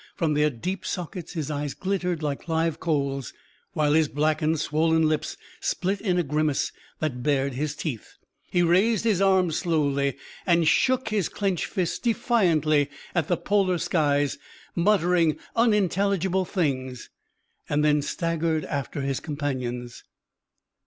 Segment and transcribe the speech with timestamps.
[0.15, 3.33] From their deep sockets his eyes glittered like live coals,
[3.73, 8.15] while his blackened, swollen lips split in a grimace that bared his teeth.
[8.51, 14.39] He raised his arms slowly and shook his clenched fists defiantly at the Polar skies,
[14.75, 17.11] muttering unintelligible things,
[17.69, 20.03] then staggered after his companions.